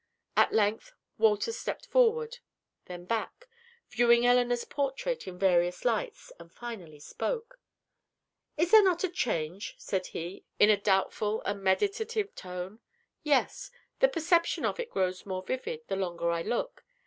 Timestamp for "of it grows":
14.65-15.27